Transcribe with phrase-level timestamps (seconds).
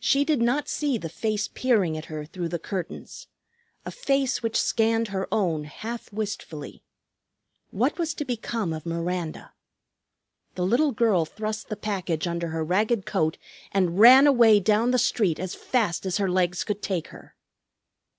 [0.00, 3.26] She did not see the face peering at her through the curtains,
[3.84, 6.82] a face which scanned her own half wistfully.
[7.70, 9.52] What was to become of Miranda?
[10.54, 13.36] The little girl thrust the package under her ragged coat
[13.70, 17.36] and ran away down the street as fast as her legs could take her.